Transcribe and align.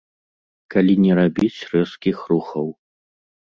Калі 0.75 0.95
не 1.03 1.11
рабіць 1.19 1.61
рэзкіх 1.75 2.17
рухаў. 2.33 2.67